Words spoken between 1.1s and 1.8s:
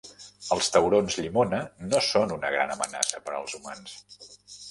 llimona